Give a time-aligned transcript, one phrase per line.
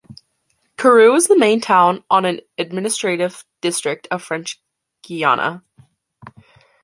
[0.79, 4.59] Kourou is the main town on an "administrative district" of French
[5.07, 5.63] Guyana.